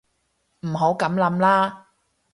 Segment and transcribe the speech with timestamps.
[0.61, 1.89] 唔好噉諗啦